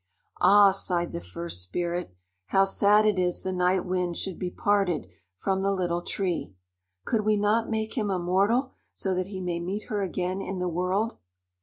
"Ah," 0.41 0.71
sighed 0.71 1.11
the 1.11 1.21
first 1.21 1.61
Spirit. 1.61 2.11
"How 2.47 2.65
sad 2.65 3.05
it 3.05 3.19
is 3.19 3.43
the 3.43 3.53
Night 3.53 3.85
Wind 3.85 4.17
should 4.17 4.39
be 4.39 4.49
parted 4.49 5.07
from 5.37 5.61
the 5.61 5.69
Little 5.71 6.01
Tree. 6.01 6.55
Could 7.05 7.21
we 7.21 7.37
not 7.37 7.69
make 7.69 7.95
him 7.95 8.09
a 8.09 8.17
mortal, 8.17 8.71
so 8.95 9.13
that 9.13 9.27
he 9.27 9.41
may 9.41 9.59
meet 9.59 9.89
her 9.89 10.01
again 10.01 10.41
in 10.41 10.57
the 10.57 10.67
world?" 10.67 11.17